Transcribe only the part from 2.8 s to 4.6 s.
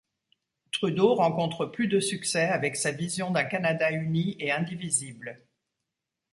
vision d'un Canada uni et